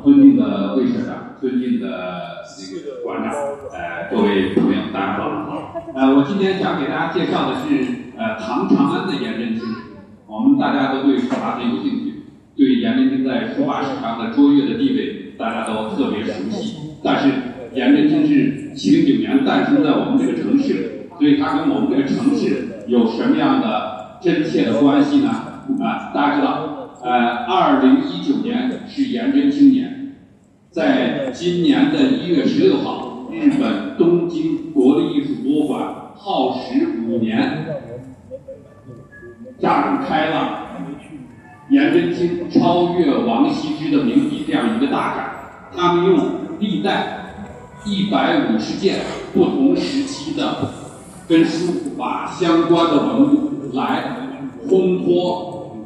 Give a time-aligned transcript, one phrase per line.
[0.00, 3.32] 尊敬的魏社长，尊敬的这个馆长，
[3.72, 5.74] 呃，各位朋友，大家好。
[5.94, 7.84] 呃，我今天想给大家介绍的是
[8.16, 9.62] 呃唐长安的颜真卿。
[10.26, 12.24] 我们大家都对书法很有兴趣，
[12.56, 16.76] 对颜真卿在书法史上的卓越的地位，大家都特别熟悉。
[17.04, 17.30] 但是
[17.74, 25.28] 颜真卿是七零九年诞生在我们这个城市，所以他跟我们这个城市有什么样的真切的关系呢？
[25.80, 29.81] 啊，大家知道，呃，二零一九年是颜真卿年，
[30.72, 37.66] 在今年的一月十六号，日本东京国立艺术博物馆耗时五年，
[39.60, 40.68] 展开了
[41.68, 45.30] 颜真卿超越王羲之的名笔这样一个大展。
[45.76, 47.18] 他们用历代
[47.84, 49.00] 一百五十件
[49.34, 50.70] 不同时期的
[51.28, 54.04] 跟书法相关的文物来
[54.66, 55.76] 烘托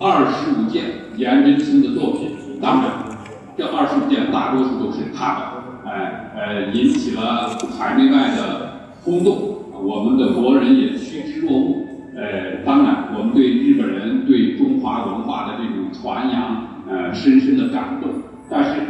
[0.00, 0.82] 二十五件
[1.16, 2.30] 颜真卿的作品。
[2.60, 3.11] 当然，
[3.56, 9.58] 这二十五件大多数都是他的，哎呃，引起了海内外的轰动。
[9.82, 11.86] 我们的国人也趋之若鹜。
[12.14, 18.10] 呃，当然，我们对日本人对中华文化的这种传扬，呃，深深的感动。
[18.48, 18.80] 但是，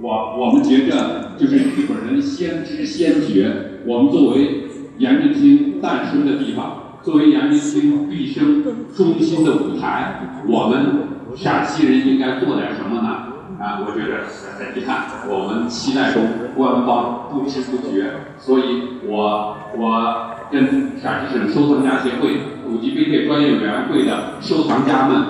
[0.00, 3.50] 我我们觉着，就是日本人先知先觉。
[3.86, 4.64] 我们作为
[4.98, 8.62] 颜真卿诞生的地方，作为颜真卿毕生
[8.94, 13.29] 中心的舞台，我们陕西人应该做点什么呢？
[13.60, 14.24] 啊，我觉得
[14.58, 16.22] 很遗憾，我们期待中
[16.56, 18.62] 官方不知不觉，所以
[19.06, 25.22] 我我跟陕西省收藏家协会古籍碑帖专业委员会的收藏家们，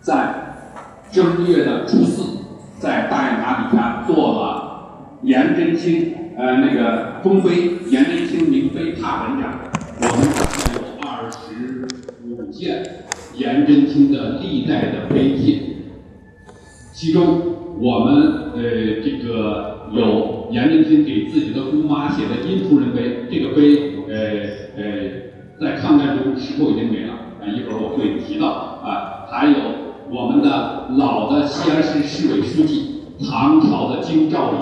[0.00, 0.68] 在
[1.10, 2.22] 正月的初四，
[2.78, 9.58] 在大雁塔底下做了颜真卿呃那个封碑，颜真卿名碑拓本展，
[10.00, 10.28] 我们
[10.74, 11.88] 有二十
[12.24, 15.72] 五件颜真卿的历代的碑帖。
[16.96, 17.42] 其中，
[17.78, 18.62] 我们呃
[19.04, 24.14] 这个有颜真卿给自己的姑妈写的《殷夫人碑》，这个碑呃
[24.78, 24.82] 呃
[25.60, 28.48] 在抗战中时候已经没了，啊一会儿我会提到
[28.82, 29.56] 啊，还有
[30.10, 34.58] 我们的老的西安市市委书记，唐朝的京兆尹，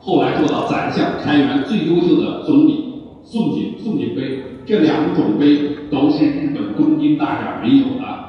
[0.00, 5.58] 后来做到宰相，开元最优秀的总理宋璟宋璟碑，这两种碑
[5.90, 8.25] 都是日本东京大展没有的，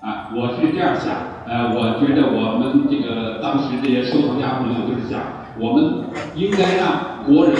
[0.00, 1.12] 啊，我是这样想。
[1.46, 5.20] 呃，我觉得我们这个当时这些收藏家朋友就是想，
[5.60, 7.54] 我们应该让国人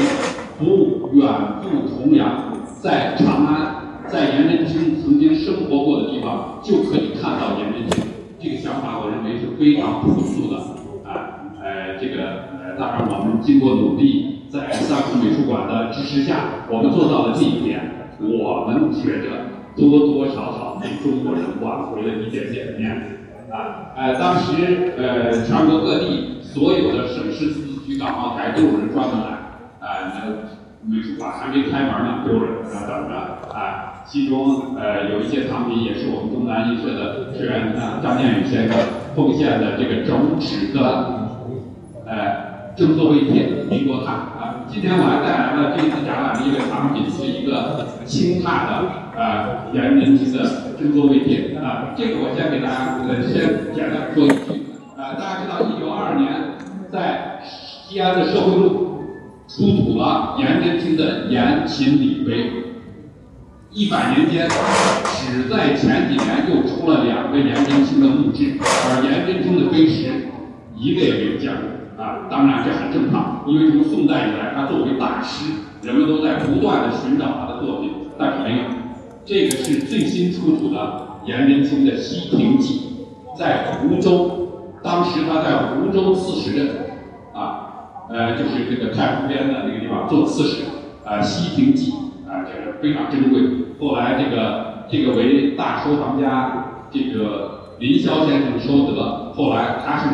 [0.58, 1.28] 不远
[1.60, 2.48] 赴重洋，
[2.80, 8.08] 在长安，在颜真卿曾经生活过的地方就可以看到颜真卿。
[8.40, 10.56] 这个想法我认为是非常朴素的
[11.04, 11.52] 啊。
[11.60, 18.00] 呃，这个呃，当然我们经过努力，在三库美术馆的支持下，我们做到了这一点。
[18.22, 23.16] 我们觉得多多少少给中国人挽回了一点点面子。
[23.50, 29.26] 啊，呃，当时呃，全国各地所有的省市自治区港澳台都有人专门来，
[29.80, 33.14] 啊，那美术馆还没开门呢，都有人在那等着，
[33.52, 38.78] 啊，其中呃有一些藏品也是我们东南印社的学员啊张建宇先生
[39.16, 41.28] 奉献的这个整纸的，
[42.06, 50.69] 呃，正作位帖，民国汉啊，今天我还带来了这一次展览的一个藏品，是一个清拓的啊颜真卿的。
[50.81, 54.65] 正作位帖啊，这个我先给大家呃先简单说一句
[54.97, 56.56] 啊，大家知道一九二二年
[56.91, 59.04] 在西安的社会路
[59.47, 62.50] 出土了颜真卿的颜秦礼碑，
[63.70, 64.49] 一百年间
[65.04, 70.09] 只在前几年又出了两个颜真卿的墓志，而颜真卿的碑石
[70.75, 71.65] 一个也没有见过
[72.00, 75.53] 啊，当然这很正常，因为从宋代以来他作为大师，
[75.83, 78.65] 人们都在不断的寻找他的作品，但是没有。
[79.27, 82.97] 这个是最新出土的颜真卿的《西亭记》，
[83.38, 84.49] 在湖州，
[84.83, 86.69] 当时他在湖州刺史任，
[87.34, 90.65] 啊，呃，就是这个太湖边的那个地方做刺史，
[91.05, 91.93] 啊，《西亭记》
[92.27, 93.43] 啊，这个非常珍贵。
[93.78, 100.09] 后来这个这个为大收藏家这个林霄先生收得，后来他是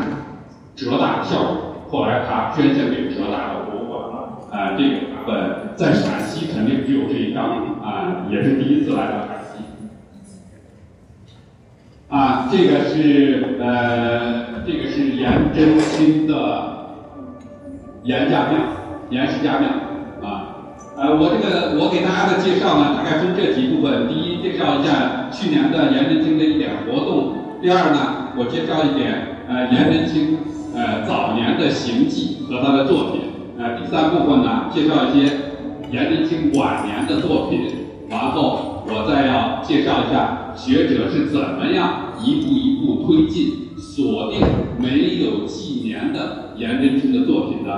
[0.74, 1.48] 浙大校友，
[1.88, 4.16] 后来他捐献给浙大的博物馆了，
[4.50, 4.96] 啊，这个
[5.26, 7.76] 本在陕西肯定只有这一张。
[7.86, 9.62] 啊，也是第一次来到陕西。
[12.08, 16.32] 啊，这个是呃，这个是颜真卿的
[18.02, 18.58] 颜家庙，
[19.10, 19.68] 颜氏家庙。
[20.28, 20.66] 啊，
[20.96, 24.08] 呃，我这个我给大家的介绍呢，大概分这几部分。
[24.08, 30.38] 第一，介绍一下去年的颜真卿的一点活动；第二呢，我介绍一点呃颜真卿
[30.76, 33.22] 呃早年的行迹和他的作品；
[33.58, 35.32] 呃，第三部分呢，介绍一些。
[35.88, 37.60] 颜真卿晚年的作品，
[38.10, 44.40] 然后我再要介绍一下学者是怎么样一步一步推进锁定
[44.76, 47.70] 没有纪年的颜真卿的作品的。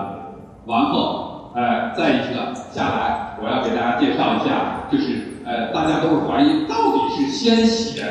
[0.67, 8.03] 然后，呃，再一个下来，我要给大家介绍一下，就是呃，大家都是怀疑到底是先写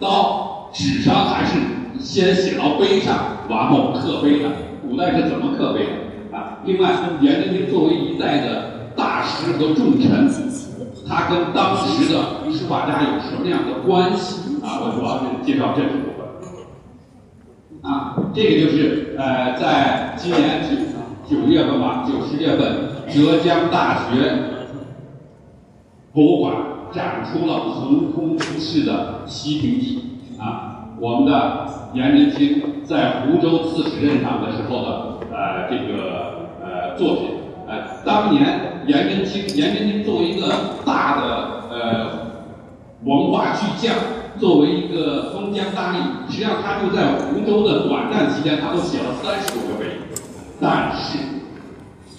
[0.00, 1.56] 到纸上还是
[2.00, 3.16] 先写到碑上，
[3.48, 4.50] 然后刻碑的。
[4.88, 6.58] 古代是怎么刻碑的啊？
[6.64, 10.28] 另外，颜真卿作为一代的大师和重臣，
[11.08, 14.78] 他跟当时的书法家有什么样的关系啊？
[14.80, 16.06] 我主要是介绍这部分。
[17.82, 20.62] 啊，这个就是呃，在今年
[21.28, 24.32] 九九月份吧，九十月份，浙江大学
[26.12, 26.54] 博物馆
[26.92, 30.02] 展出了横空出世的西平记
[30.38, 37.28] 啊，我们的颜真卿在湖州刺史任上的时候的呃这个呃作品。
[37.68, 40.46] 呃，当年颜真卿，颜真卿作为一个
[40.84, 41.24] 大的
[41.68, 42.10] 呃
[43.04, 43.96] 文化巨匠，
[44.38, 49.96] 作为一个封疆大吏，实际上他就在湖州的短暂期间，他都写了三十多个碑，
[50.60, 51.18] 但是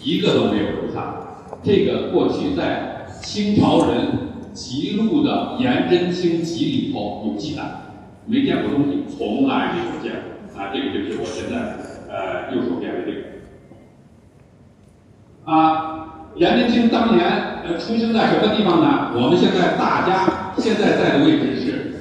[0.04, 1.14] 一个都没有留下。
[1.64, 7.64] 这个过去在清朝人记录的颜真卿集里头有记载，
[8.28, 10.62] 没见过东西，从来没有见过。
[10.62, 11.56] 啊，这个就是我现在
[12.12, 13.20] 呃右手边的这个。
[15.46, 17.26] 啊，颜真卿当年
[17.64, 19.12] 呃出生在什么地方呢？
[19.16, 21.96] 我们现在大家现在在的位置是，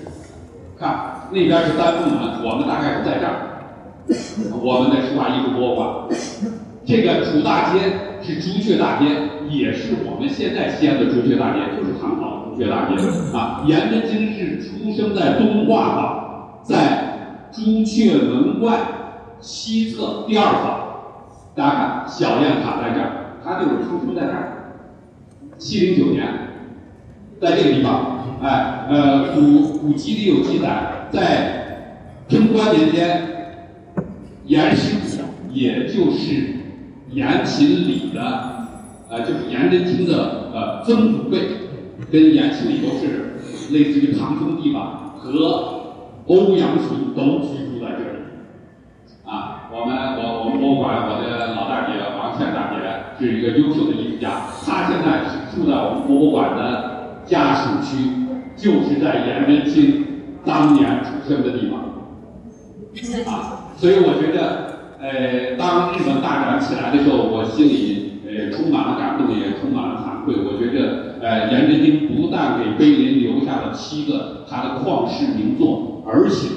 [0.79, 3.63] 看那边是丹凤门，我们大概是在这儿，
[4.61, 5.87] 我们的书法艺术博物馆。
[6.85, 7.81] 这个主大街
[8.23, 9.07] 是朱雀大街，
[9.49, 12.97] 也是我们现在西安的朱雀大街，就是唐朝朱雀大街。
[13.37, 18.79] 啊，颜真卿是出生在东画坊，在朱雀门外
[19.41, 20.87] 西侧第二坊。
[21.55, 23.13] 大家看小雁塔在这儿。
[23.45, 24.73] 他就是出生在这儿，
[25.57, 26.27] 七零九年，
[27.41, 31.93] 在这个地方，哎，呃，古古籍里有记载，在
[32.27, 33.23] 贞观年间，
[34.47, 35.23] 颜师祖，
[35.53, 36.57] 也就是
[37.13, 38.67] 颜勤礼的，
[39.09, 41.39] 呃，就是颜真卿的呃曾祖辈，
[42.11, 43.37] 跟颜勤礼都是
[43.73, 45.93] 类似于唐兄弟吧，和
[46.27, 48.19] 欧阳询都居住在这里，
[49.25, 52.77] 啊，我们我我们博物馆我的老大姐王倩大姐。
[53.19, 57.97] 是一个优秀的艺术家，她现在是住在我们博物馆的家属区，
[58.55, 60.05] 就是在颜真卿
[60.45, 61.81] 当年出生的地方。
[63.25, 70.35] 啊，所以我觉得，呃，当日本大展起来的时候，我心里呃充满了感动，也充满了惭愧。
[70.45, 76.49] 我觉得，呃，颜真卿不但给碑林留下了七个他的旷世名作，而且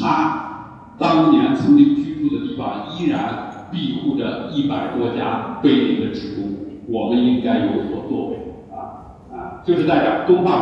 [0.00, 3.46] 他当年曾经居住的地方依然。
[3.70, 6.54] 庇护着一百多家碑林的职工，
[6.86, 8.36] 我们应该有所作为
[8.72, 9.60] 啊啊！
[9.62, 10.52] 就是在这东画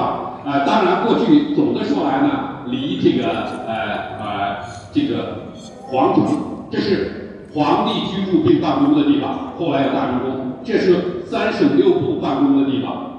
[0.45, 3.29] 坊啊，当然过去总的说来呢，离这个
[3.65, 4.57] 呃呃
[4.93, 6.27] 这个皇城，
[6.69, 13.16] 这是皇帝居住并办公的地方，后来有大明宫，这是三省六部办公的地方。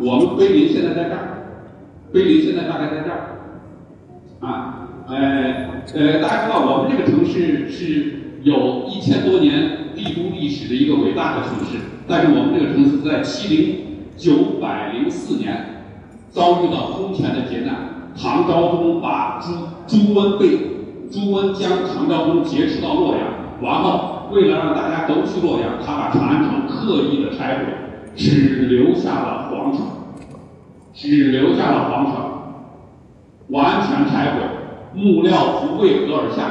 [0.00, 1.44] 我们碑林现在在这儿，
[2.12, 3.38] 碑林现在大概在这儿
[4.40, 5.14] 啊，呃
[5.94, 8.18] 呃，大家知道我们这个城市是。
[8.42, 11.78] 有一千多年帝都历史的一个伟大的城市，
[12.08, 13.76] 但是我们这个城市在七零
[14.16, 15.84] 九百零四年
[16.28, 18.10] 遭遇到空前的劫难。
[18.20, 19.52] 唐昭宗把朱
[19.86, 20.58] 朱温被
[21.08, 23.22] 朱温将唐昭宗劫持到洛阳，
[23.62, 27.64] 然后为了让大家都去洛阳，他把长安城刻意的拆毁，
[28.14, 29.86] 只留下了皇城，
[30.92, 32.14] 只留下了皇城，
[33.48, 34.40] 完全拆毁，
[34.94, 36.42] 木料不为河而下。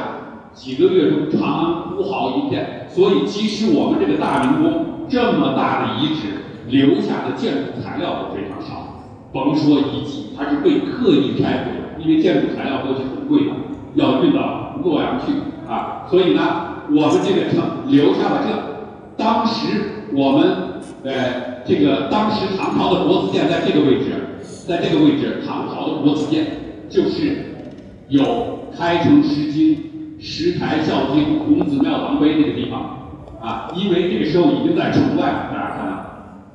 [0.54, 2.86] 几个月中，长安哭嚎一片。
[2.90, 6.28] 所以，即使我们这个大明宫这么大的遗址，
[6.68, 9.08] 留下的建筑材料都非常少。
[9.32, 13.52] 甭说遗迹，它是被刻意拆毁的，因为建筑材料都是很贵的，
[13.94, 15.32] 要运到洛阳去
[15.66, 16.04] 啊。
[16.10, 16.42] 所以呢，
[16.90, 18.52] 我们这个城留下了这。
[19.16, 20.56] 当时我们
[21.04, 21.12] 呃，
[21.66, 24.12] 这个当时唐朝的国子监在这个位置，
[24.66, 26.46] 在这个位置，唐朝的国子监
[26.88, 27.54] 就是
[28.08, 29.90] 有开成诗经。
[30.24, 36.06] 石台孝经、孔子庙堂碑那个地方，啊，因为这个时候已经在城外了，大家看到，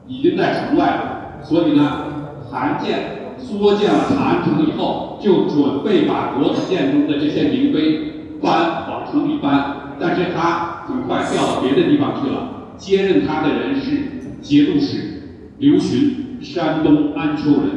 [0.07, 2.05] 已经在城外了，所以呢，
[2.49, 12.71] 韩建缩建了长安城以后，就准备把国子监中的这些名碑搬往城里搬，但是他很快调到别的地方去了。
[12.77, 15.21] 接任他的人是节度使
[15.57, 17.69] 刘询，山东安丘人，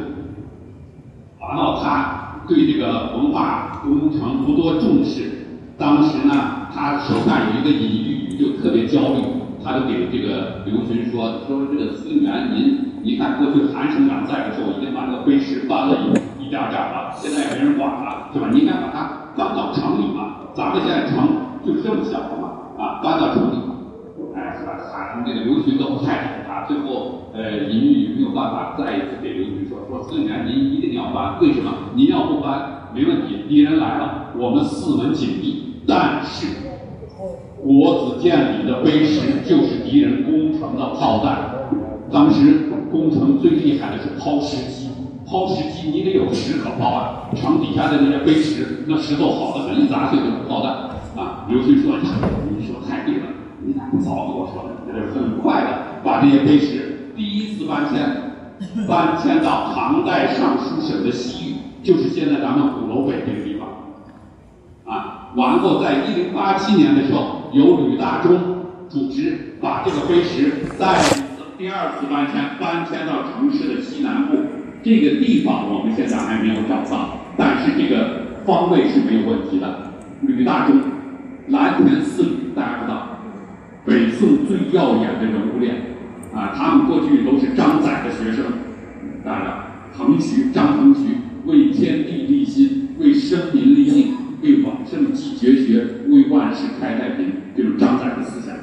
[1.39, 5.31] 然后他对这个文化工程不多重视。
[5.77, 9.23] 当时呢，他手下有一个隐喻，就特别焦虑，
[9.63, 18.49] 他就给这个刘询说：“说这个司令员，您您看，过去韩省长在的时候，已经把这个碑石搬了一一点点了，现在也没人管了，是吧？
[18.53, 21.27] 您该把它搬到城里嘛。”咱们现在城
[21.65, 23.55] 就是这么小了嘛，啊，搬到城里，
[24.35, 24.77] 哎，是吧？
[24.91, 31.71] 喊这个刘询都不太最后呃，李煜没有办法，再一次给刘询说说，孙权您一定要搬，为什么？
[31.95, 36.47] 您要不搬，没问题，敌人来了，我们四门紧闭，但是
[37.63, 41.51] 国子监里的碑石就是敌人攻城的炮弹。
[42.11, 44.89] 当时攻城最厉害的是抛石机，
[45.25, 50.73] 抛石机你得有石可抛啊，城底下的那些碑石，那石头好的很，一砸碎就是炮弹
[51.15, 51.45] 啊。
[51.47, 51.95] 刘询说
[52.51, 53.27] ：“你说太对了，
[53.63, 54.71] 你咋不早跟我说呢？”
[55.15, 55.69] 很快的
[56.03, 58.33] 把这些碑石第一次搬迁，
[58.87, 63.67] 搬迁到唐代尚书省的西域，就是现在咱们鼓楼北这个地方
[64.85, 65.29] 啊。
[65.35, 70.99] 完后，在一零八七年的时候，由吕大中主持把这个碑石在。
[71.57, 74.35] 第二次搬迁，搬迁到城市的西南部，
[74.81, 79.91] 这个地方我们现在还没有找到，但是这个方位是没有问题的。
[80.21, 80.81] 吕大中，
[81.49, 83.19] 蓝田四吕，大家知道，
[83.85, 85.90] 北宋最耀眼的人物链，
[86.33, 88.45] 啊，他们过去都是张载的学生，
[89.23, 89.63] 大家
[89.97, 98.55] 滕徐，张滕徐为天地立心，为生民立命，为往圣继绝学，为万世开太平，这种张载的思想，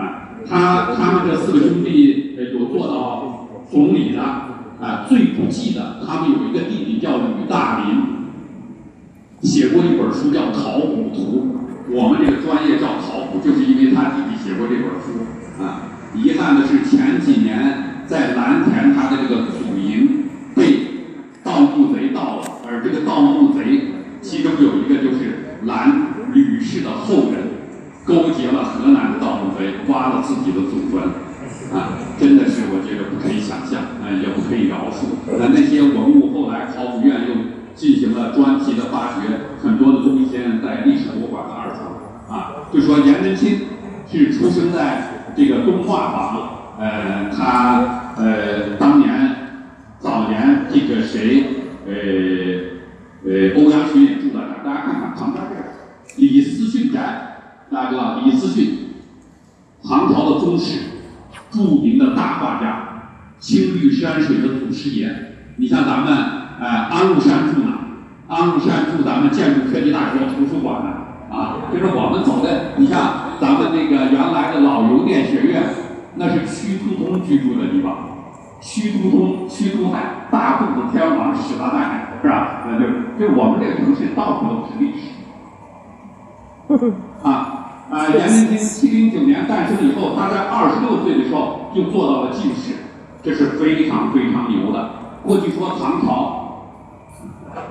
[0.00, 2.24] 啊，他他们这四个兄弟。
[2.36, 7.96] 有做到总理的啊，最不济的，他们有一个弟弟叫吕大林，
[9.42, 11.48] 写过一本书叫《考古图》，
[11.94, 15.95] 我们这个专业叫考古，就是因为他弟弟写过这本书啊。
[16.16, 20.64] 遗憾的是前几年在蓝田他的这个祖营被
[21.44, 23.92] 盗墓贼盗了，而这个盗墓贼
[24.22, 27.42] 其中有一个就是蓝吕氏的后人，
[28.04, 31.26] 勾结了河南的盗墓贼，挖了自己的祖坟。
[31.72, 35.18] 啊，真的是我觉得不可以想象，啊，也不可以饶恕。
[35.38, 37.34] 那那些文物后来考古院又
[37.74, 41.80] 进行了专题的发掘，很多的东西现在在历史博物馆的二层。
[42.30, 43.62] 啊，就说颜真卿
[44.08, 49.36] 是出生在这个东画坊，呃，他呃当年
[49.98, 51.44] 早年这个谁，
[51.86, 51.92] 呃
[53.24, 55.74] 呃欧阳询也住在这儿，大家看看旁边这儿，
[56.16, 57.36] 李思训宅，
[57.70, 58.94] 大家知道李思训，
[59.84, 60.80] 唐朝的宗室。
[61.50, 65.08] 著名的大画家，青绿山水的祖师爷。
[65.56, 66.16] 你像咱们，
[66.60, 67.78] 呃，安禄山住哪？
[68.26, 71.05] 安禄山住咱们建筑科技大学图书馆呢。
[71.30, 72.72] 啊，就是我们走的。
[72.76, 75.62] 你像咱们那个原来的老邮电学院，
[76.14, 77.96] 那是屈突通居住的地方。
[78.60, 82.64] 屈突通，屈突海，大肚子天王始达大海，是吧？
[82.66, 82.86] 那就
[83.18, 86.92] 就我们这个城市到处都是历史。
[87.22, 87.52] 啊。
[87.88, 92.74] 啊，颜真卿七零九年诞生以后，他在二十六岁的时候就做到了进士，
[93.22, 94.90] 这是非常非常牛的。
[95.22, 96.64] 过去说唐朝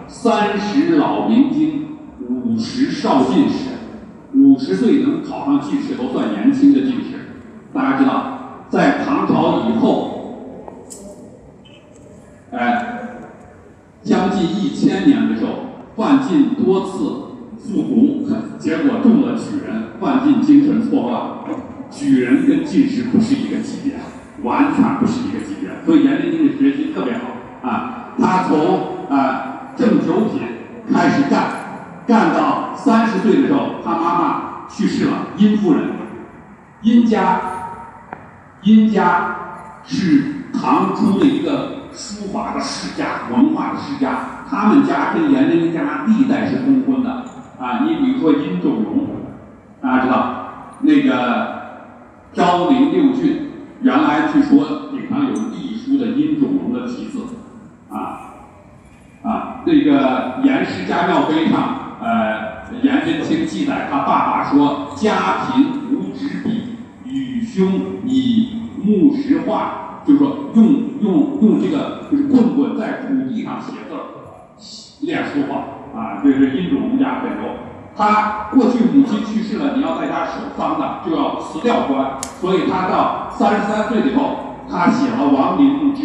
[0.07, 1.84] 三十老明经，
[2.29, 3.69] 五十少进士，
[4.33, 7.29] 五十岁能考上进士都算年轻的进士。
[7.73, 10.81] 大家知道，在唐朝以后，
[12.51, 12.99] 哎，
[14.03, 15.51] 将近一千年的时候，
[15.95, 17.21] 范进多次。
[17.57, 18.27] 复读，
[18.59, 21.57] 结果中了举人，范进精神错乱。
[21.89, 23.93] 举人跟进士不是一个级别，
[24.43, 25.71] 完全不是一个级别。
[25.83, 28.13] 所以颜真卿的学习特别好啊。
[28.19, 30.41] 他从啊正九品
[30.93, 31.64] 开始干，
[32.07, 35.83] 干到三十岁的时候，他妈妈去世了，殷夫人。
[36.81, 37.41] 殷家，
[38.61, 39.35] 殷家
[39.83, 44.19] 是唐初的一个书法的世家，文化的世家。
[44.47, 47.25] 他们家跟颜真卿家历代是通婚的。
[47.59, 49.07] 啊，你比如说殷仲荣，
[49.81, 50.35] 大家知道
[50.81, 51.55] 那个
[52.33, 53.49] 昭陵六郡，
[53.81, 57.19] 原来据说顶上有隶书的殷仲荣的题字，
[57.89, 58.19] 啊
[59.23, 66.75] 啊，那个《颜氏家庙碑》上，呃，颜真卿记载他爸爸说：“家贫无纸笔，
[67.05, 67.67] 与兄
[68.05, 70.65] 以木石画，就是说用
[71.01, 75.55] 用用这个就是棍棍在土地上写字练书法。”
[75.95, 77.49] 啊，这是殷仲荣家很牛。
[77.95, 82.17] 他过去母亲去世了，你要在家守丧的，就要辞掉官。
[82.41, 86.03] 所以他到三十三岁以后，他写了《亡灵墓志》。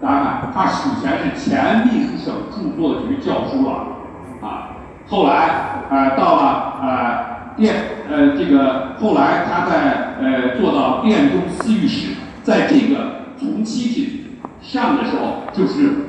[0.00, 3.91] 大家看，他史前是前秘书省著作局教书了。
[5.12, 7.74] 后来呃到了呃殿
[8.10, 16.06] 呃这个后来他在呃做到殿中司御史，在这个从七品上的时候，就是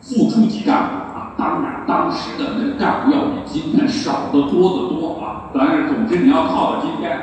[0.00, 1.34] 副处级干部啊。
[1.36, 5.50] 当然，当时的那个干部要比今天少得多得多啊！
[5.52, 7.18] 但是，总之你要靠到今天，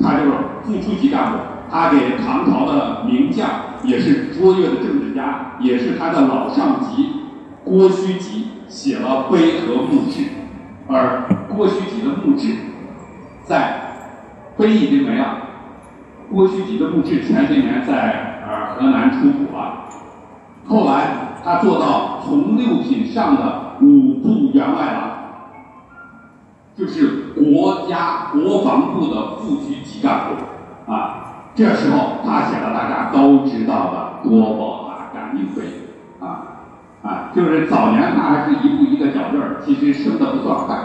[0.00, 0.30] 他就是
[0.62, 3.48] 副处级干部，他给唐朝的名将，
[3.82, 7.08] 也是卓越的政治家，也是他的老上级
[7.64, 8.51] 郭虚吉
[8.82, 10.24] 写了碑和墓志，
[10.88, 11.22] 而
[11.54, 12.52] 郭虚己的墓志
[13.44, 13.80] 在
[14.56, 15.36] 碑已经没了。
[16.32, 19.84] 郭虚己的墓志前些年在呃河南出土了，
[20.66, 21.12] 后来
[21.44, 25.10] 他做到从六品上的五部员外郎，
[26.76, 31.52] 就是国家国防部的副局级干部啊。
[31.54, 35.62] 这时候他写了大家都知道的多宝塔感应碑
[36.18, 36.51] 啊
[37.02, 40.76] 啊，就是早年他还是一步一个脚印儿，其实升的不算快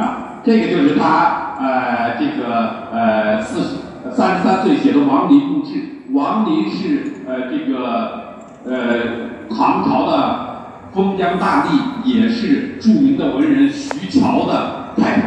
[0.00, 0.40] 啊。
[0.42, 3.76] 这个就是他呃这个呃四十
[4.10, 6.02] 三十三岁写的王林墓志。
[6.12, 8.34] 王林是呃这个
[8.66, 10.56] 呃唐朝的
[10.92, 15.22] 封疆大吏，也是著名的文人徐桥的太太，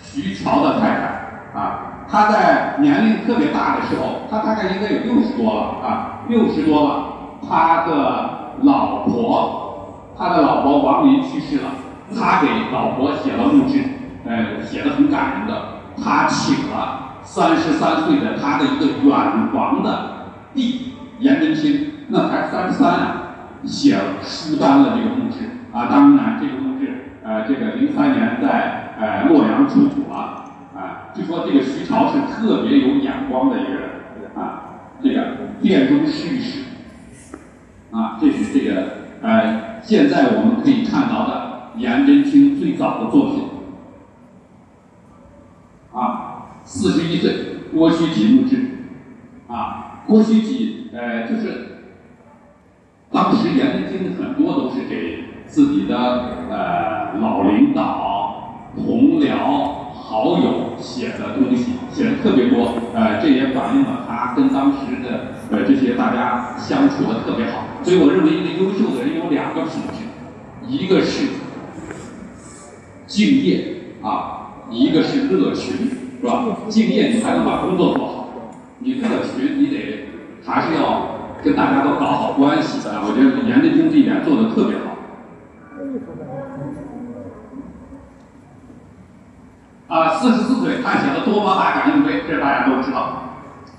[0.00, 1.86] 徐桥的太太啊。
[2.10, 7.04] 他在年龄特别大的时候，他大概应该有六十多了啊，六十多了。
[7.48, 11.70] 他的老婆，他的老婆王林去世了，
[12.14, 13.82] 他给老婆写了墓志，
[14.24, 15.80] 呃，写的很感人的。
[16.02, 23.22] 他请了三十三岁的他的一个远房的弟颜真卿，那才三十三啊，
[23.64, 25.38] 写了书单了这个墓志
[25.72, 25.86] 啊。
[25.90, 30.16] 当然，这个墓志，呃，这个零三年在呃洛阳出土了。
[30.74, 31.12] 啊。
[31.14, 33.82] 据说这个徐朝是特别有眼光的一个人
[34.36, 34.62] 啊，
[35.02, 36.60] 这个殿中试一试
[37.90, 38.86] 啊，这是这个
[39.20, 43.44] 呃，现在我们可以看到的颜真卿最早的作品
[45.92, 47.34] 啊，四十一岁
[47.72, 48.86] 郭虚己墓志
[49.48, 51.66] 啊，郭虚己呃就是
[53.10, 55.96] 当时颜真卿很多都是给自己的
[56.48, 59.79] 呃老领导同僚。
[60.10, 67.62] 好友写的东西写的特别多，呃，这也反映了他跟当时的呃这些大家相处的特别好。
[67.84, 70.02] 所以我认为一个优秀的人有两个品质，
[70.66, 71.28] 一个是
[73.06, 75.88] 敬业啊，一个是乐群，
[76.20, 76.44] 是吧？
[76.68, 78.30] 敬业你才能把工作做好，
[78.80, 80.08] 你乐群你得
[80.44, 83.00] 还是要跟大家都搞好关系的。
[83.04, 84.89] 我觉得严真卿这一点做的特别好。
[89.90, 93.24] 啊，四十四岁，他写了多宝塔感应碑，这大家都知道。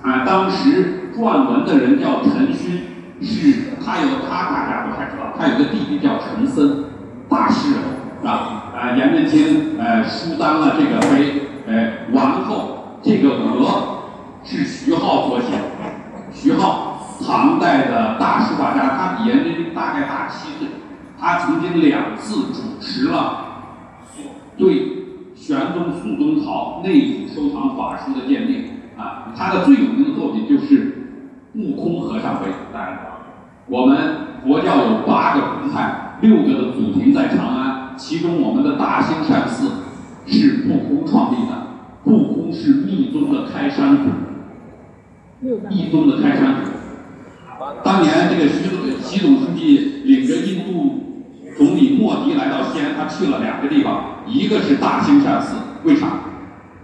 [0.02, 2.84] 啊，当时撰文的人叫陈勋，
[3.22, 6.84] 是他有他大家都太知道，他有个弟弟叫陈森，
[7.30, 7.82] 大诗人，
[8.20, 8.74] 是吧？
[8.76, 14.02] 啊，颜真卿呃书单了这个碑，呃，完后这个额
[14.44, 15.54] 是徐浩所写，
[16.34, 20.68] 徐浩唐代的大书法家，他比颜真卿大概大七岁，
[21.18, 23.46] 他曾经两次主持了
[24.58, 24.98] 对。
[25.42, 28.64] 玄宗、肃宗朝内府收藏法书的鉴定
[28.96, 31.18] 啊，他的最有名的作品就是
[31.56, 32.52] 悟空和尚碑。
[32.72, 33.18] 大家知道，
[33.66, 33.98] 我们
[34.44, 39.72] 佛教有八个宗派，六个的祖庭在长安，其中我们的大兴善寺
[40.28, 41.72] 是悟空创立的。
[42.04, 44.04] 悟空是密宗的开山祖，
[45.70, 46.70] 密宗的开山祖。
[47.84, 51.08] 当年这个习总习总书记领着印度。
[51.62, 56.08] 总理莫迪来到西安，他去了两个地方，一个是大兴善寺，为啥？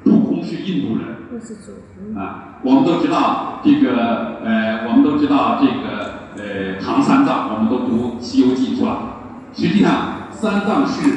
[0.03, 9.15] 悟空是印度人，啊，我们都知道这个，呃，我们都知道这个，呃，唐三藏，我们都读《西游记》是吧？
[9.51, 11.09] 实际上，三藏是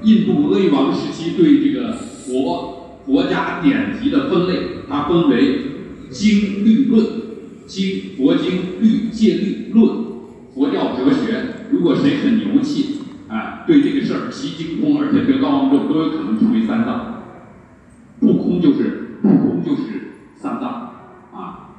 [0.00, 5.58] 印度阿育王时期对这个佛国家典籍的分类，它分为
[6.08, 7.06] 经、律、论，
[7.66, 9.96] 经佛经，律戒律，论
[10.54, 11.56] 佛教哲学。
[11.70, 13.01] 如果谁很牛气。
[13.32, 17.22] 啊，对这个事儿极精通，而且德高望重，都有可能成为三藏。
[18.20, 20.92] 悟空就是悟空就是三藏
[21.32, 21.70] 啊！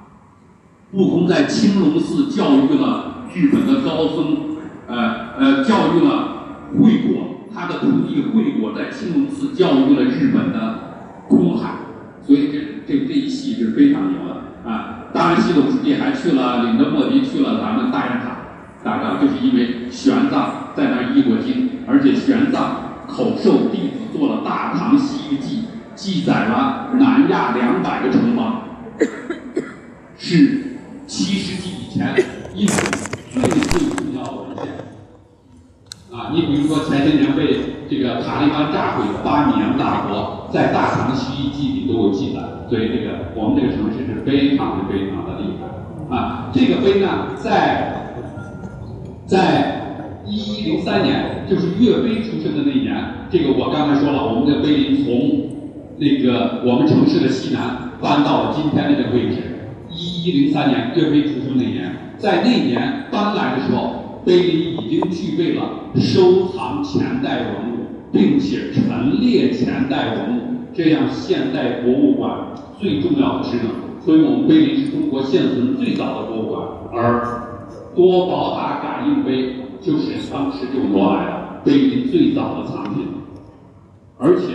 [0.94, 10.80] 悟空在青龙寺教育了日本的高僧，呃呃，教育了惠果，他的徒弟惠果在青龙寺教育了日本的
[11.28, 11.76] 空海，
[12.24, 15.06] 所以这这这一系是非常牛的啊！
[15.14, 18.43] 当然，习总书记还去了，领着莫迪去了咱们大雁塔。
[18.84, 25.60] 大概就是因为玄奘在那儿译过经，而且玄奘口授弟子做了《大唐西域记》，
[25.96, 28.62] 记载了南亚两百个城邦，
[30.18, 32.14] 是七世纪以前
[32.56, 32.74] 印度
[33.32, 34.68] 最最重要的文献。
[36.12, 46.16] 啊，你比如说前些年被这个塔利班炸毁的巴米扬大国，在《大唐西域记》里都有记载，所以这个我们这个城市是非常的非常的厉害。
[46.16, 48.03] 啊，这个碑呢，在。
[49.26, 52.96] 在一一零三年，就是岳飞出生的那一年，
[53.30, 55.50] 这个我刚才说了，我们的碑林从
[55.98, 59.38] 那个我们城市的西南搬到了今天这个位置。
[59.90, 70.42] 一一零三年，岳飞出生那年，在那年搬来的时候，碑林已经具备了收藏前代文物、并且陈列前代文物，
[70.74, 74.02] 这样现代博物馆最重要的职能。
[74.04, 77.53] 所以我们碑林是中国现存最早的博物馆，而
[77.96, 83.06] 多宝塔感应碑就是当时就挪来的碑林最早的藏品，
[84.18, 84.48] 而且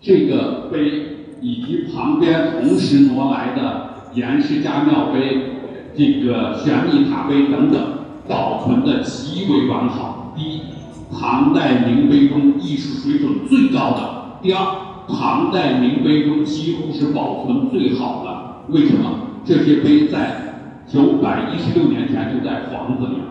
[0.00, 5.52] 这个碑以及旁边同时挪来的严石家庙碑、
[5.96, 7.80] 这个玄秘塔碑等等，
[8.28, 10.34] 保存的极为完好。
[10.36, 10.60] 第一。
[11.10, 14.60] 唐代名碑中艺术水准最高的，第二，
[15.08, 18.72] 唐代名碑中几乎是保存最好的。
[18.74, 19.10] 为什么？
[19.42, 20.47] 这些碑在
[20.88, 23.24] 九百一十六年前就在房子里了，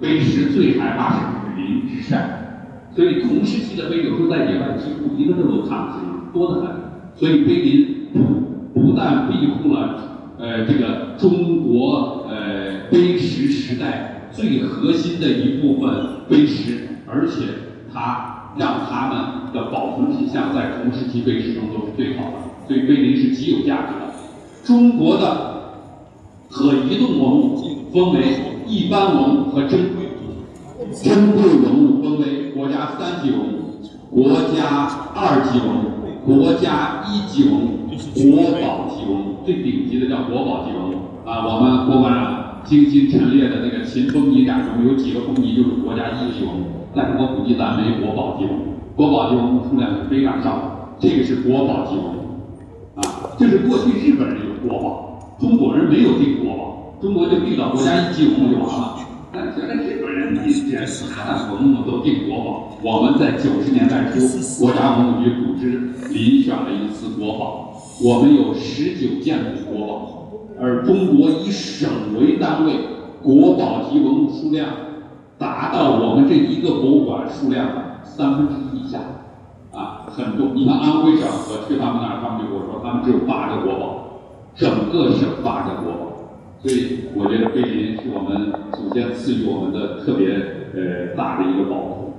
[0.00, 6.00] 碑石最害怕是雨淋日晒，所以同时期的碑有时候在野外几乎一个字都看不清，
[6.32, 6.70] 多得很。
[7.14, 9.96] 所以碑林不不但庇护了
[10.38, 15.90] 呃这个中国呃碑石时代最核心的一部分
[16.28, 16.86] 碑石。
[17.12, 17.42] 而且
[17.92, 24.14] 它让他们的保存品相在同时期碑石中都是最好的，所以碑林是极有价值的。
[24.62, 25.49] 中国的
[26.50, 27.56] 可移动文物
[27.92, 28.36] 分为
[28.66, 37.68] 一般文物和珍贵文物珍贵文物分为国家三级文物、国家二级文物、国家一级文物、
[38.14, 39.30] 国宝级文物。
[39.46, 46.64] 最顶级的叫国宝级文物啊，我们博物馆上精心陈列的那个秦风仪展中有几个风仪就是国家一级文物。
[46.94, 50.62] 但是我估计咱没国宝级文物，国宝级文物数量是非常少的。
[50.98, 55.09] 这个是国宝级文物，啊，这是过去日本人有国宝，
[55.40, 58.98] 中国人没有定国宝，中国就定到国家一级文物就完了。
[59.32, 62.76] 但是现在日本人定这些大的文物都定国宝。
[62.82, 64.20] 我们在九十年代初，
[64.62, 70.12] 国家文物局组织遴选了一次国宝，我们有十九件国宝，
[70.60, 72.72] 而中国以省为单位，
[73.22, 74.66] 国宝级文物数量。
[75.38, 78.98] 达到我们这一个博物馆数量的三分之一以下，
[79.72, 80.48] 啊，很多。
[80.54, 83.99] 你看安徽省，我去他们那儿，他们就跟我说，他们只有八个国宝，
[84.56, 86.00] 整个省八个国宝。
[86.62, 90.28] 所以我觉得碑林是我们祖先赐予我们的特别
[90.74, 92.12] 呃大的一个宝库。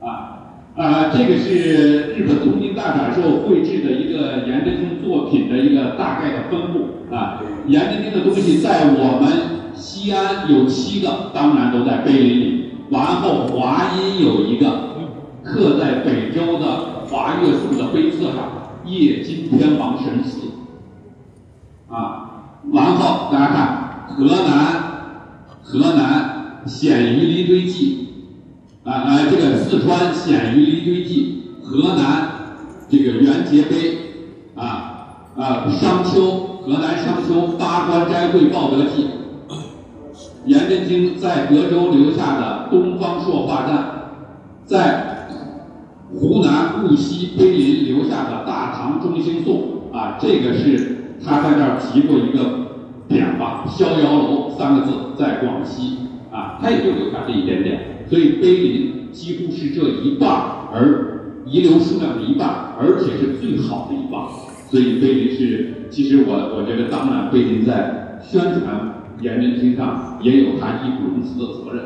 [0.00, 0.38] 啊
[0.74, 7.42] 啊，这个是日本东京大展寿绘制的一个颜真卿作品的一个大概的分布啊。
[7.66, 9.62] 颜真卿的东西在我们。
[9.74, 12.70] 西安有七个，当然都在碑林里。
[12.90, 14.70] 完后，华阴有一个，
[15.42, 20.40] 刻在北周的华岳寺的碑册上，叶金天王神祠。
[21.88, 24.82] 啊，然后大家看，河南，
[25.62, 28.08] 河南鲜于离堆记，
[28.82, 32.30] 啊啊，这个四川鲜于离堆记，河南
[32.88, 33.98] 这个元杰碑，
[34.54, 39.08] 啊啊，商丘，河南商丘八关斋会报德记。
[40.46, 43.84] 颜真卿在德州留下的东方朔画赞，
[44.64, 45.11] 在
[46.14, 52.68] 湖南务溪碑林留下的大唐中兴颂啊，这个是他在这儿提过一个
[53.08, 55.98] 匾吧，逍遥楼三个字，在广西
[56.30, 60.28] 啊，他也就留下这一点点，所以碑林几乎是这一半，
[60.72, 64.20] 而遗留数量的一半，而且是最好的一半，
[64.70, 68.90] 所以碑林是，其实我我觉得当然碑林在宣传。
[69.20, 71.84] 颜真卿上也有他义不容辞的责任，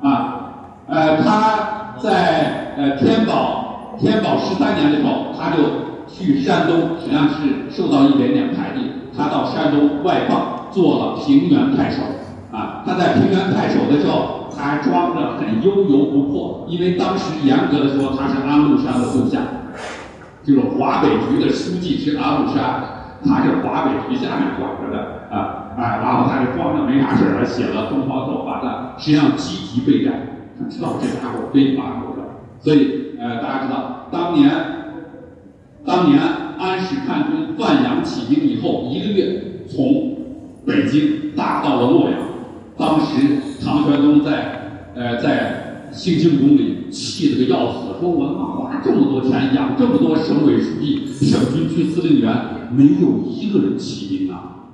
[0.00, 12.02] 啊，呃，他在呃天宝天宝十三年的时候，他就去山东，实际上是受到一点点排挤，他到山东外放做了平原太守，
[12.50, 19.40] 啊，他在平原太守的时候，他还装着很悠游不迫，因为当时严格的说他是安禄山的部下，
[20.44, 25.58] 就是华北局的书记是安禄山，他是华北局下面管着的，啊。
[25.74, 30.12] 哎，然后他就装着没啥事儿，写了《东方朔画赞》，实际上积极备战，
[30.58, 32.11] 他知道这家伙非法口的。
[32.62, 34.50] 所以，呃，大家知道，当年，
[35.84, 36.20] 当年
[36.58, 40.16] 安史看军范阳起兵以后，一个月从
[40.64, 42.20] 北京打到了洛阳。
[42.76, 52.32] 当时唐玄宗在，呃，在兴庆宫里气得个要死，说我他妈花这么多钱养这么多省委书记、省军区司令员，
[52.72, 54.70] 没有一个人起兵啊。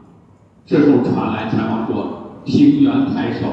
[0.66, 3.46] 这时候传来前往说，平原太守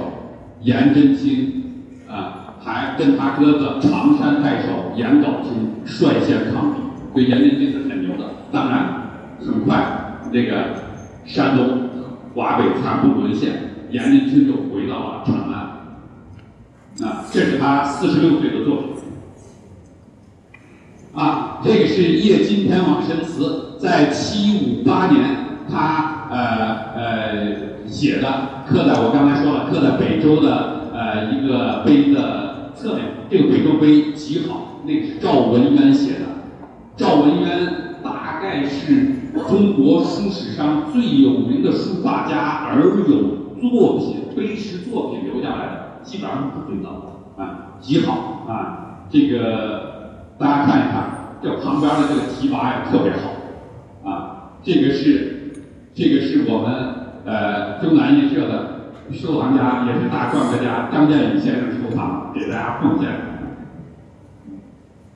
[0.62, 1.64] 颜真卿
[2.08, 6.80] 啊，还跟他哥哥常山太守颜杲卿率先抗敌，
[7.14, 8.26] 所以颜真卿是很牛的。
[8.52, 10.74] 当然，很快这个
[11.26, 11.90] 山东
[12.34, 13.52] 华北残部沦陷，
[13.92, 17.08] 颜真卿就回到了长安。
[17.08, 18.86] 啊，这是他四十六岁的作品。
[21.14, 25.46] 啊，这个是叶金天王神祠，在七五八年。
[25.68, 28.28] 他呃呃写的
[28.68, 32.45] 刻在我刚才说了，刻在北周的呃一个碑的
[32.76, 36.26] 侧面，这个《北周碑》极好，那个是赵文渊写的。
[36.98, 49.08] 赵文渊大概是中国书史上最有名的书法家，而有作品碑石作品留下来的，基本上是最早的啊，极好啊。
[49.10, 54.52] 这个大家看一看，这旁边的这个题跋呀特别好啊。
[54.64, 55.54] 这个是
[55.94, 56.94] 这个是我们
[57.26, 58.75] 呃中南印社的。
[59.14, 63.10] 收藏家也是大篆刻家张建宇先生收藏，给大家奉献。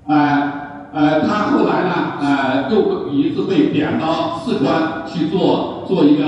[0.06, 0.52] 呃
[0.91, 6.23] 呃，他后来呢，呃，又一次被贬到四川去做做一个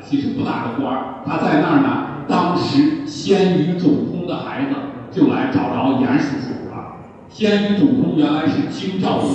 [0.00, 1.04] 其实不大的官儿。
[1.26, 4.74] 他在那儿呢，当时鲜于总通的孩子
[5.10, 6.96] 就来找着严叔叔了。
[7.28, 9.32] 鲜于总通原来是京兆尹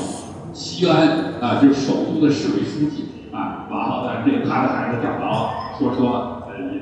[0.54, 1.08] 西安
[1.42, 3.68] 啊，就是首都的市委书记啊。
[3.70, 6.37] 完后呢，这他的孩子找着说说。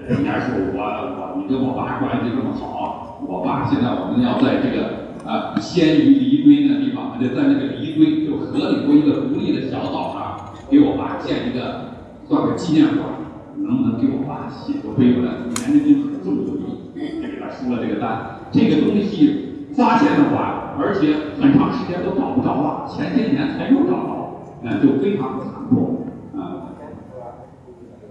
[0.07, 11.89] 人家说我我你跟我爸关系这么好，我爸现在我们要在这个啊鲜于离堆那地方，就在那个离堆就河里头一个独立的小岛上，给我爸建一个
[12.29, 13.09] 算个纪念馆，
[13.57, 15.25] 能不能给我爸写个碑文？
[15.25, 18.45] 严振军很重义，就给他出了这个单。
[18.51, 26.04] 这个东西发现的晚，而且很长时间都找不着了，前些年才又找着，嗯，就非常残破。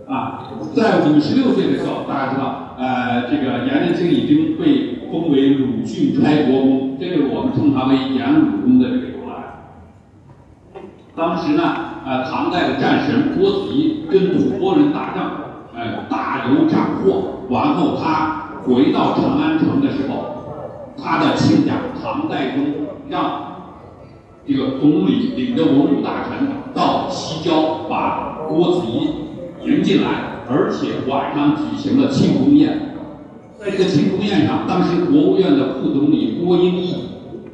[0.07, 10.83] 啊，在五十六岁的时候，大家知道，呃，这个颜真卿已经被封为鲁郡开国公，这就是我们称他为颜鲁公的这个由来。
[11.17, 11.63] 当时呢，
[12.05, 15.31] 呃，唐代的战神郭子仪跟吐蕃人打仗，
[15.75, 17.47] 呃，大有斩获。
[17.49, 22.67] 完后他回到长安城的时候，他的亲家唐代宗
[23.09, 23.55] 让
[24.47, 29.24] 这个总理领着文武大臣到西郊把郭子仪。
[29.67, 30.09] 迎进来，
[30.49, 32.95] 而且晚上举行了庆功宴。
[33.59, 36.97] 在这个庆功宴上，当时国务院的副总理郭英义，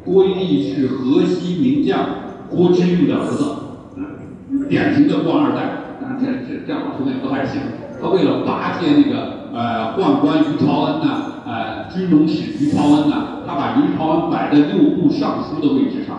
[0.04, 2.00] 郭英义是河西名将
[2.48, 3.44] 郭知玉的儿子，
[3.96, 5.60] 嗯，典型的官二代。
[6.02, 7.60] 但这这这样说也不太行。
[8.02, 16.16] 他为了巴结那个呃宦官于朝恩呢，呃军容使于朝恩呢，他把于朝恩摆在六部尚书的位置上，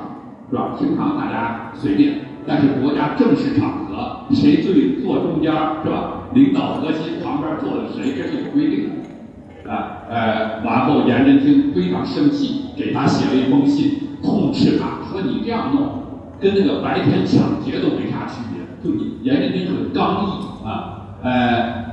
[0.50, 0.78] 是吧？
[0.80, 2.20] 平常大家随便。
[2.48, 5.52] 但是国家正式场合，谁最坐中间
[5.84, 6.30] 是吧？
[6.34, 9.70] 领导核心旁边坐的谁，这是有规定的。
[9.70, 16.04] 啊，呃，完后颜真卿非常生气，给他写了一封信，痛斥他说：“你这样弄，
[16.40, 21.84] 跟那个白天抢劫都没啥区别。”就你颜真卿很刚毅啊，呃，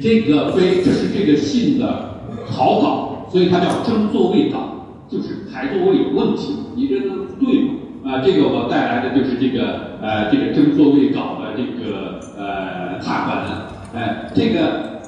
[0.00, 7.69] 这个碑这是这个信的草稿，所以它叫争座位稿，就是排座位有问题，你这都对
[8.10, 14.98] 啊，这个我带来的就是这个呃，这个争座位稿的这个呃拓本，哎，这个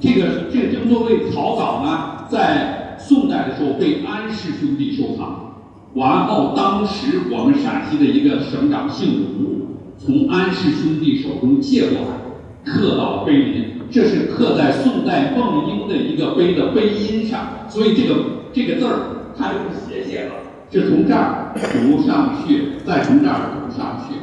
[0.00, 5.56] 这个这个争座位草稿呢，在宋代的时候被安氏兄弟收藏，
[5.94, 18.20] 完后当时我们陕西的一个省长姓吴，从安氏兄弟手中借过来，刻到碑林，这是刻在宋代孟英的一个碑的碑音上，所以这个
[18.52, 19.00] 这个字儿
[19.36, 19.54] 它是
[19.84, 20.45] 斜写了。
[20.70, 24.16] 是从这儿读上去，再从这儿读上去，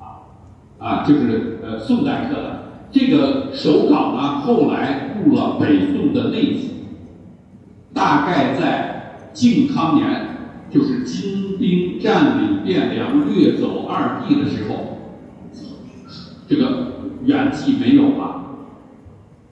[0.00, 0.26] 啊
[0.78, 6.68] 啊，就是呃宋代刻的这个手稿呢，后来入了北宋的内府，
[7.94, 10.26] 大概在靖康年，
[10.70, 14.98] 就是金兵占领汴梁、掠走二帝的时候，
[16.48, 16.88] 这个
[17.24, 18.42] 原迹没有了，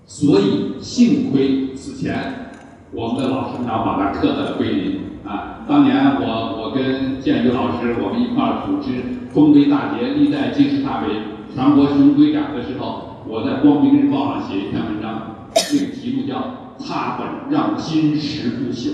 [0.04, 2.50] 所以幸亏此前
[2.92, 5.09] 我们的老师长把它刻在了碑林。
[5.30, 11.06] 啊，当年我我跟建宇老师我们一块儿组织丰碑大捷历代金石大碑
[11.54, 18.90] 全国巡回展的时候，我在光明日报上写一篇文章，这个题目叫“踏本让金石不朽”。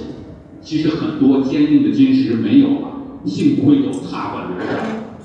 [0.60, 2.88] 其实很多坚硬的金石没有了，
[3.24, 4.76] 幸亏有踏本留下。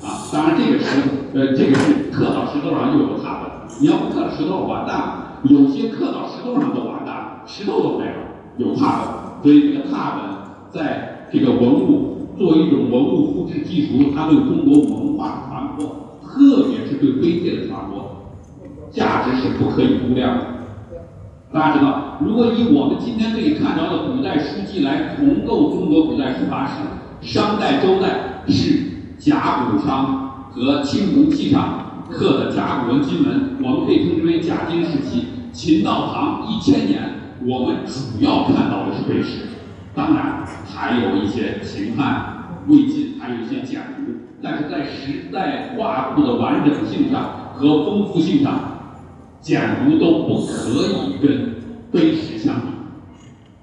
[0.08, 1.02] 啊，当然这个石
[1.34, 5.42] 呃这个是刻到石头上又有踏本，你要不刻石头完蛋了。
[5.44, 8.16] 有些刻到石头上都完蛋了，石头都没了，
[8.56, 10.41] 有踏本，所以这个踏本。
[10.72, 18.34] 在这个文物作为一种文物复制技术，它对中国文化的传播，特别是对碑界的传播，
[18.90, 20.46] 价值是不可以估量的。
[21.52, 28.80] 大家知道，如果以我们今天可以看到的古代书籍来重构中国古代书法史，商代、周代是
[29.18, 35.26] 甲骨上和青铜器上刻的甲骨文金文，我们可以称之为甲金时期。
[35.52, 37.02] 秦到唐一千年，
[37.46, 39.51] 我们主要看到的是碑石。
[39.94, 48.54] 当然，还有一些秦汉、魏晋，还有一些简牍，但是在时代画布的完整性上和丰富性上，
[49.42, 51.56] 简牍都不可以跟
[51.92, 52.68] 碑石相比。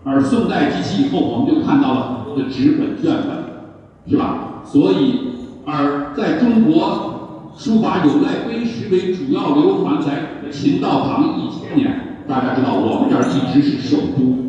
[0.05, 4.62] 而宋代及其以后，我们就看到了很多的纸本卷本，是吧？
[4.64, 5.21] 所以，
[5.64, 14.47] 而在中国书法有赖碑石为主要流传在秦道唐一千年，大家知道我们这儿一直是首都。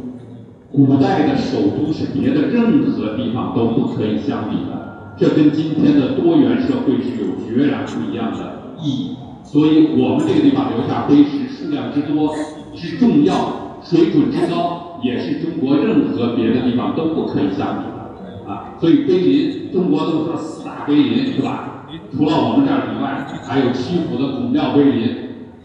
[0.72, 9.16] 古代的首都是别的任何地方都不可以相比的，这跟今天的多元社会是有决然不一样的意义。
[9.44, 12.36] 所以，我们这个地方留下碑石数量之多、
[12.76, 18.76] 之重要、水准之高，也是中国任何别的地方都不可以相比的啊。
[18.80, 21.88] 所以，碑林，中国都说四大碑林是吧？
[22.16, 25.16] 除了我们这儿以外，还有曲阜的孔庙碑林、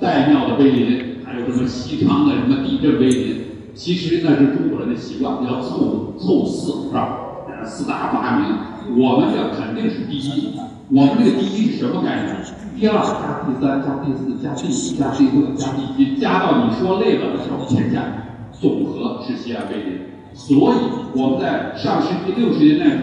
[0.01, 3.44] 岱庙的碑林，还有什么西昌的什么地震碑林。
[3.75, 7.19] 其实那是中国人的习惯，要凑凑四是吧？
[7.65, 8.47] 四大发明，
[9.03, 10.55] 我们这肯定是第一。
[10.91, 12.37] 我们这个第一是什么概念？
[12.79, 18.05] 第二加第三加第四加第五加第六加第七，加到你说累了的时候，天下
[18.53, 20.01] 总和是西安碑林。
[20.35, 20.77] 所以
[21.15, 23.03] 我们在上世纪六十年代初，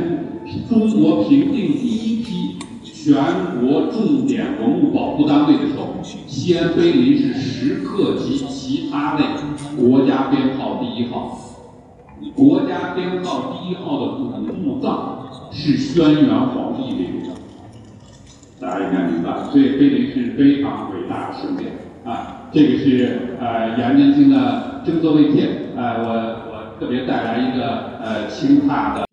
[0.70, 2.58] 中国评定第一批
[3.04, 3.16] 全
[3.60, 9.24] 国重点文物保护单位的时候，西安碑林是石刻及其他类
[9.76, 11.40] 国家编号第一号。
[12.36, 17.30] 国家编号第一号的古墓葬是轩辕皇帝陵的，
[18.60, 21.72] 大家应该明白，所以碑林是非常伟大的圣殿
[22.06, 22.50] 啊。
[22.52, 26.10] 这个是呃颜真卿的征作位帖，呃我
[26.52, 29.11] 我特别带来一个呃清大的。